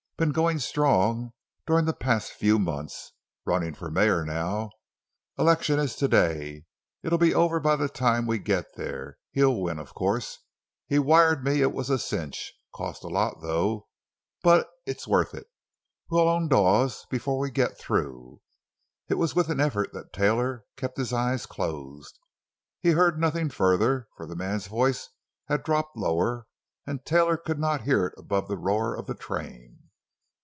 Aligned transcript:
Been 0.17 0.31
going 0.33 0.59
strong 0.59 1.33
during 1.65 1.85
the 1.85 1.93
past 1.93 2.33
few 2.33 2.59
months. 2.59 3.11
Running 3.43 3.73
for 3.73 3.89
mayor 3.89 4.23
now—election 4.23 5.79
is 5.79 5.95
today. 5.95 6.65
It'll 7.01 7.17
be 7.17 7.33
over 7.33 7.59
by 7.59 7.75
the 7.75 7.89
time 7.89 8.27
we 8.27 8.37
get 8.37 8.67
there. 8.75 9.17
He'll 9.31 9.59
win, 9.59 9.79
of 9.79 9.95
course; 9.95 10.37
he 10.87 10.99
wired 10.99 11.43
me 11.43 11.61
it 11.63 11.73
was 11.73 11.89
a 11.89 11.97
cinch. 11.97 12.53
Cost 12.71 13.03
a 13.03 13.07
lot, 13.07 13.41
though, 13.41 13.87
but 14.43 14.69
it's 14.85 15.07
worth 15.07 15.33
it. 15.33 15.47
We'll 16.11 16.29
own 16.29 16.47
Dawes 16.49 17.07
before 17.09 17.39
we 17.39 17.49
get 17.49 17.79
through!" 17.79 18.41
It 19.09 19.15
was 19.15 19.33
with 19.35 19.49
an 19.49 19.59
effort 19.59 19.91
that 19.93 20.13
Taylor 20.13 20.65
kept 20.77 20.99
his 20.99 21.11
eyes 21.11 21.47
closed. 21.47 22.19
He 22.79 22.91
heard 22.91 23.19
nothing 23.19 23.49
further, 23.49 24.07
for 24.15 24.27
the 24.27 24.35
man's 24.35 24.67
voice 24.67 25.09
had 25.47 25.63
dropped 25.63 25.97
lower 25.97 26.45
and 26.85 27.03
Taylor 27.07 27.37
could 27.37 27.57
not 27.57 27.85
hear 27.85 28.05
it 28.05 28.13
above 28.19 28.47
the 28.47 28.57
roar 28.59 28.95
of 28.95 29.07
the 29.07 29.15
train. 29.15 29.79